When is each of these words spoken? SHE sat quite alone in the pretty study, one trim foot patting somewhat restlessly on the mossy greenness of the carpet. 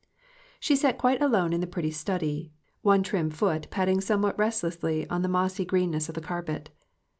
SHE 0.59 0.77
sat 0.77 0.97
quite 0.97 1.21
alone 1.21 1.53
in 1.53 1.61
the 1.61 1.67
pretty 1.67 1.91
study, 1.91 2.51
one 2.81 3.03
trim 3.03 3.29
foot 3.29 3.69
patting 3.69 4.01
somewhat 4.01 4.35
restlessly 4.39 5.07
on 5.11 5.21
the 5.21 5.29
mossy 5.29 5.63
greenness 5.63 6.09
of 6.09 6.15
the 6.15 6.21
carpet. 6.21 6.71